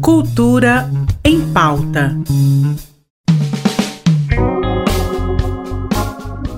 Cultura 0.00 0.90
em 1.24 1.40
pauta. 1.52 2.16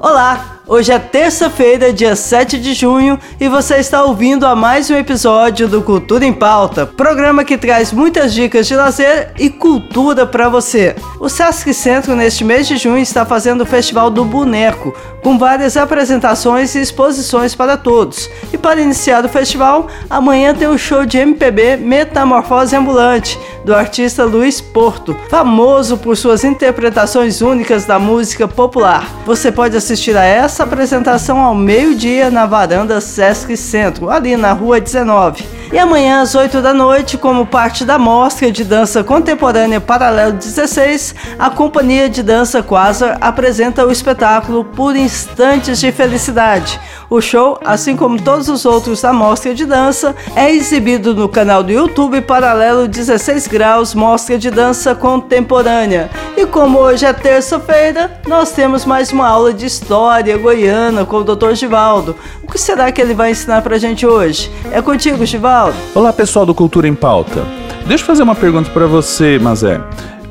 Olá! 0.00 0.55
Hoje 0.68 0.90
é 0.90 0.98
terça-feira, 0.98 1.92
dia 1.92 2.16
7 2.16 2.58
de 2.58 2.74
junho, 2.74 3.20
e 3.38 3.48
você 3.48 3.76
está 3.76 4.02
ouvindo 4.02 4.44
a 4.44 4.56
mais 4.56 4.90
um 4.90 4.96
episódio 4.96 5.68
do 5.68 5.80
Cultura 5.80 6.24
em 6.24 6.32
Pauta, 6.32 6.84
programa 6.84 7.44
que 7.44 7.56
traz 7.56 7.92
muitas 7.92 8.34
dicas 8.34 8.66
de 8.66 8.74
lazer 8.74 9.30
e 9.38 9.48
cultura 9.48 10.26
para 10.26 10.48
você. 10.48 10.96
O 11.20 11.28
Sesc 11.28 11.72
Centro, 11.72 12.16
neste 12.16 12.44
mês 12.44 12.66
de 12.66 12.76
junho, 12.78 12.98
está 12.98 13.24
fazendo 13.24 13.60
o 13.60 13.66
Festival 13.66 14.10
do 14.10 14.24
Boneco, 14.24 14.92
com 15.22 15.38
várias 15.38 15.76
apresentações 15.76 16.74
e 16.74 16.80
exposições 16.80 17.54
para 17.54 17.76
todos. 17.76 18.28
E 18.52 18.58
para 18.58 18.80
iniciar 18.80 19.24
o 19.24 19.28
festival, 19.28 19.86
amanhã 20.10 20.52
tem 20.52 20.66
o 20.66 20.76
show 20.76 21.06
de 21.06 21.18
MPB 21.18 21.76
Metamorfose 21.76 22.74
Ambulante, 22.74 23.38
do 23.66 23.74
artista 23.74 24.24
Luiz 24.24 24.60
Porto, 24.60 25.16
famoso 25.28 25.98
por 25.98 26.16
suas 26.16 26.44
interpretações 26.44 27.42
únicas 27.42 27.84
da 27.84 27.98
música 27.98 28.46
popular. 28.46 29.12
Você 29.26 29.50
pode 29.50 29.76
assistir 29.76 30.16
a 30.16 30.22
essa 30.22 30.62
apresentação 30.62 31.40
ao 31.40 31.52
meio-dia 31.52 32.30
na 32.30 32.46
varanda 32.46 33.00
Sesc 33.00 33.56
Centro, 33.56 34.08
ali 34.08 34.36
na 34.36 34.52
rua 34.52 34.80
19. 34.80 35.44
E 35.72 35.78
amanhã 35.78 36.20
às 36.20 36.34
8 36.34 36.62
da 36.62 36.72
noite, 36.72 37.18
como 37.18 37.44
parte 37.44 37.84
da 37.84 37.98
mostra 37.98 38.52
de 38.52 38.62
dança 38.62 39.02
contemporânea 39.02 39.80
Paralelo 39.80 40.34
16, 40.34 41.14
a 41.36 41.50
Companhia 41.50 42.08
de 42.08 42.22
Dança 42.22 42.62
Quasar 42.62 43.18
apresenta 43.20 43.84
o 43.84 43.90
espetáculo 43.90 44.64
Por 44.64 44.94
Instantes 44.94 45.80
de 45.80 45.90
Felicidade. 45.90 46.80
O 47.10 47.20
show, 47.20 47.58
assim 47.64 47.96
como 47.96 48.20
todos 48.20 48.48
os 48.48 48.64
outros 48.64 49.02
da 49.02 49.12
mostra 49.12 49.54
de 49.54 49.64
dança, 49.64 50.14
é 50.34 50.50
exibido 50.50 51.14
no 51.14 51.28
canal 51.28 51.62
do 51.62 51.72
YouTube 51.72 52.20
Paralelo 52.20 52.86
16 52.86 53.46
Graus 53.48 53.94
Mostra 53.94 54.38
de 54.38 54.50
Dança 54.50 54.94
Contemporânea. 54.94 56.10
E 56.36 56.46
como 56.46 56.78
hoje 56.78 57.06
é 57.06 57.12
terça-feira, 57.12 58.20
nós 58.26 58.52
temos 58.52 58.84
mais 58.84 59.12
uma 59.12 59.26
aula 59.26 59.52
de 59.52 59.66
história 59.66 60.36
goiana 60.38 61.04
com 61.04 61.18
o 61.18 61.24
Dr. 61.24 61.54
Givaldo. 61.54 62.16
O 62.42 62.50
que 62.50 62.58
será 62.58 62.90
que 62.92 63.00
ele 63.00 63.14
vai 63.14 63.32
ensinar 63.32 63.62
pra 63.62 63.78
gente 63.78 64.06
hoje? 64.06 64.50
É 64.70 64.80
contigo, 64.80 65.24
Givaldo. 65.26 65.55
Olá, 65.94 66.12
pessoal 66.12 66.44
do 66.44 66.54
Cultura 66.54 66.86
em 66.86 66.94
Pauta. 66.94 67.42
Deixa 67.86 68.02
eu 68.02 68.06
fazer 68.06 68.22
uma 68.22 68.34
pergunta 68.34 68.68
para 68.72 68.86
você, 68.86 69.38
Mazé. 69.38 69.80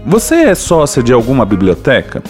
Você 0.06 0.36
é 0.36 0.54
sócia 0.54 1.02
de 1.02 1.12
alguma 1.12 1.44
biblioteca? 1.44 2.22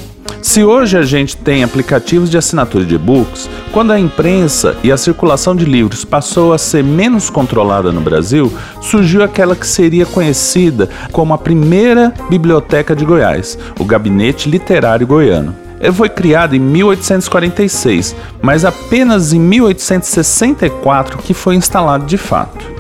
Se 0.42 0.64
hoje 0.64 0.98
a 0.98 1.02
gente 1.02 1.36
tem 1.36 1.62
aplicativos 1.62 2.30
de 2.30 2.38
assinatura 2.38 2.86
de 2.86 2.96
e-books, 2.96 3.50
quando 3.74 3.92
a 3.92 4.00
imprensa 4.00 4.78
e 4.82 4.94
a 4.94 4.98
circulação 4.98 5.54
de 5.54 5.66
livros 5.66 6.06
passou 6.06 6.54
a 6.54 6.58
ser 6.58 6.86
menos 6.86 7.30
controlada 7.30 7.92
no 7.92 8.00
Brasil, 8.00 8.50
surgiu 8.80 9.24
aquela 9.24 9.58
que 9.58 9.68
seria 9.68 10.06
conhecida 10.06 10.90
como 11.12 11.34
a 11.34 11.38
primeira 11.38 12.14
biblioteca 12.30 12.96
de 12.96 13.04
Goiás, 13.04 13.60
o 13.78 13.84
Gabinete 13.84 14.50
Literário 14.50 15.06
Goiano. 15.06 15.54
Ele 15.82 15.92
foi 15.92 16.08
criado 16.08 16.56
em 16.56 16.60
1846, 16.60 18.16
mas 18.42 18.64
apenas 18.64 19.34
em 19.34 19.40
1864 19.40 21.18
que 21.18 21.34
foi 21.34 21.56
instalado 21.56 22.06
de 22.06 22.18
fato 22.18 22.75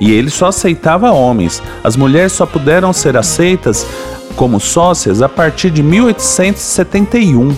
e 0.00 0.10
ele 0.12 0.30
só 0.30 0.46
aceitava 0.46 1.12
homens. 1.12 1.62
As 1.84 1.94
mulheres 1.96 2.32
só 2.32 2.46
puderam 2.46 2.92
ser 2.92 3.16
aceitas 3.16 3.86
como 4.34 4.58
sócias 4.58 5.20
a 5.20 5.28
partir 5.28 5.70
de 5.70 5.82
1871. 5.82 7.48
Né? 7.48 7.54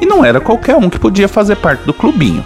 E 0.00 0.06
não 0.06 0.24
era 0.24 0.40
qualquer 0.40 0.76
um 0.76 0.90
que 0.90 0.98
podia 0.98 1.28
fazer 1.28 1.56
parte 1.56 1.84
do 1.84 1.94
clubinho. 1.94 2.44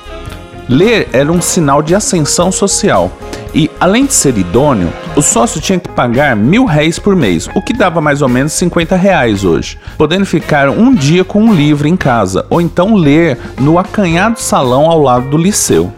Ler 0.68 1.08
era 1.14 1.32
um 1.32 1.40
sinal 1.40 1.80
de 1.80 1.94
ascensão 1.94 2.52
social. 2.52 3.10
E, 3.54 3.70
além 3.80 4.04
de 4.04 4.12
ser 4.12 4.36
idôneo, 4.36 4.92
o 5.16 5.22
sócio 5.22 5.58
tinha 5.58 5.78
que 5.80 5.88
pagar 5.88 6.36
mil 6.36 6.66
réis 6.66 6.98
por 6.98 7.16
mês, 7.16 7.48
o 7.54 7.62
que 7.62 7.72
dava 7.72 7.98
mais 7.98 8.20
ou 8.20 8.28
menos 8.28 8.52
50 8.52 8.94
reais 8.94 9.42
hoje, 9.42 9.78
podendo 9.96 10.26
ficar 10.26 10.68
um 10.68 10.94
dia 10.94 11.24
com 11.24 11.42
um 11.42 11.54
livro 11.54 11.88
em 11.88 11.96
casa, 11.96 12.44
ou 12.50 12.60
então 12.60 12.94
ler 12.94 13.38
no 13.58 13.78
acanhado 13.78 14.38
salão 14.38 14.90
ao 14.90 15.00
lado 15.00 15.30
do 15.30 15.38
liceu. 15.38 15.90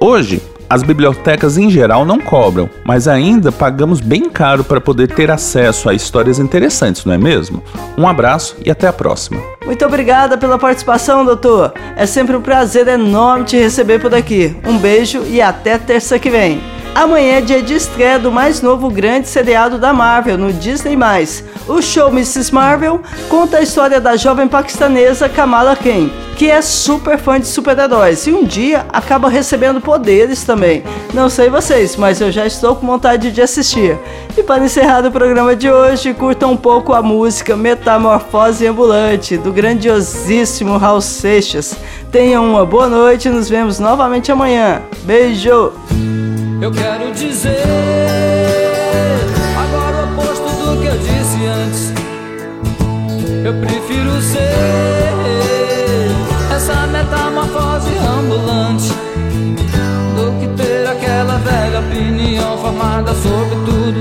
Hoje, 0.00 0.42
as 0.68 0.82
bibliotecas 0.82 1.56
em 1.58 1.70
geral 1.70 2.04
não 2.04 2.20
cobram, 2.20 2.68
mas 2.84 3.08
ainda 3.08 3.52
pagamos 3.52 4.00
bem 4.00 4.28
caro 4.28 4.64
para 4.64 4.80
poder 4.80 5.08
ter 5.08 5.30
acesso 5.30 5.88
a 5.88 5.94
histórias 5.94 6.38
interessantes, 6.38 7.04
não 7.04 7.12
é 7.12 7.18
mesmo? 7.18 7.62
Um 7.96 8.06
abraço 8.06 8.56
e 8.64 8.70
até 8.70 8.86
a 8.86 8.92
próxima. 8.92 9.40
Muito 9.64 9.84
obrigada 9.84 10.36
pela 10.36 10.58
participação, 10.58 11.24
doutor. 11.24 11.72
É 11.96 12.06
sempre 12.06 12.36
um 12.36 12.42
prazer 12.42 12.86
enorme 12.88 13.44
te 13.44 13.56
receber 13.56 13.98
por 13.98 14.14
aqui. 14.14 14.56
Um 14.66 14.78
beijo 14.78 15.22
e 15.24 15.40
até 15.40 15.78
terça 15.78 16.18
que 16.18 16.30
vem. 16.30 16.73
Amanhã 16.94 17.38
é 17.38 17.40
dia 17.40 17.60
de 17.60 17.74
estreia 17.74 18.20
do 18.20 18.30
mais 18.30 18.62
novo 18.62 18.88
grande 18.88 19.28
seriado 19.28 19.78
da 19.78 19.92
Marvel 19.92 20.38
no 20.38 20.52
Disney+. 20.52 20.96
O 21.66 21.82
show 21.82 22.08
Mrs. 22.08 22.54
Marvel 22.54 23.00
conta 23.28 23.56
a 23.56 23.62
história 23.62 24.00
da 24.00 24.16
jovem 24.16 24.46
paquistanesa 24.46 25.28
Kamala 25.28 25.74
Khan, 25.74 26.08
que 26.36 26.48
é 26.48 26.62
super 26.62 27.18
fã 27.18 27.40
de 27.40 27.48
super-heróis 27.48 28.28
e 28.28 28.32
um 28.32 28.44
dia 28.44 28.86
acaba 28.92 29.28
recebendo 29.28 29.80
poderes 29.80 30.44
também. 30.44 30.84
Não 31.12 31.28
sei 31.28 31.50
vocês, 31.50 31.96
mas 31.96 32.20
eu 32.20 32.30
já 32.30 32.46
estou 32.46 32.76
com 32.76 32.86
vontade 32.86 33.32
de 33.32 33.42
assistir. 33.42 33.98
E 34.36 34.42
para 34.44 34.64
encerrar 34.64 35.04
o 35.04 35.10
programa 35.10 35.56
de 35.56 35.68
hoje, 35.68 36.14
curtam 36.14 36.52
um 36.52 36.56
pouco 36.56 36.92
a 36.92 37.02
música 37.02 37.56
Metamorfose 37.56 38.68
Ambulante 38.68 39.36
do 39.36 39.52
grandiosíssimo 39.52 40.76
Raul 40.76 41.00
Seixas. 41.00 41.76
Tenham 42.12 42.48
uma 42.48 42.64
boa 42.64 42.88
noite 42.88 43.26
e 43.26 43.32
nos 43.32 43.48
vemos 43.48 43.80
novamente 43.80 44.30
amanhã. 44.30 44.80
Beijo! 45.02 45.72
Eu 46.64 46.72
quero 46.72 47.12
dizer 47.12 47.62
agora 49.54 49.96
o 49.98 50.14
oposto 50.14 50.48
do 50.48 50.80
que 50.80 50.86
eu 50.86 50.96
disse 50.96 51.44
antes. 51.44 51.92
Eu 53.44 53.52
prefiro 53.60 54.22
ser 54.22 54.48
essa 56.56 56.86
metamorfose 56.86 57.90
ambulante 57.98 58.88
do 60.16 60.40
que 60.40 60.46
ter 60.56 60.88
aquela 60.88 61.36
velha 61.36 61.80
opinião 61.80 62.56
formada 62.56 63.12
sobre 63.12 63.56
tudo. 63.66 64.00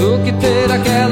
Do 0.00 0.24
que 0.24 0.32
ter 0.32 0.72
aquela 0.72 1.11